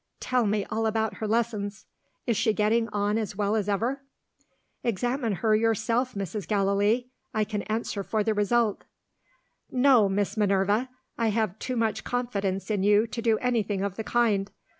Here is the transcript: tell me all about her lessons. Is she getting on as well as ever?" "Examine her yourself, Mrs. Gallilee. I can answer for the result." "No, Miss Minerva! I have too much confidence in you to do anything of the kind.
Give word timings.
tell 0.19 0.47
me 0.47 0.65
all 0.71 0.87
about 0.87 1.17
her 1.17 1.27
lessons. 1.27 1.85
Is 2.25 2.35
she 2.35 2.53
getting 2.53 2.89
on 2.89 3.19
as 3.19 3.35
well 3.35 3.55
as 3.55 3.69
ever?" 3.69 4.01
"Examine 4.83 5.31
her 5.33 5.55
yourself, 5.55 6.15
Mrs. 6.15 6.47
Gallilee. 6.47 7.11
I 7.35 7.43
can 7.43 7.61
answer 7.69 8.01
for 8.01 8.23
the 8.23 8.33
result." 8.33 8.83
"No, 9.69 10.09
Miss 10.09 10.35
Minerva! 10.35 10.89
I 11.19 11.27
have 11.27 11.59
too 11.59 11.75
much 11.77 12.03
confidence 12.03 12.71
in 12.71 12.81
you 12.81 13.05
to 13.05 13.21
do 13.21 13.37
anything 13.37 13.83
of 13.83 13.95
the 13.95 14.03
kind. 14.03 14.49